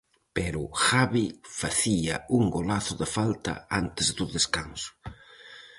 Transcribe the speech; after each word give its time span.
Pero 0.37 0.61
Javi 0.83 1.27
facía 1.61 2.15
un 2.37 2.43
golazo 2.57 2.93
de 3.01 3.07
falta 3.17 3.53
antes 3.81 4.07
do 4.17 4.25
descanso. 4.35 4.91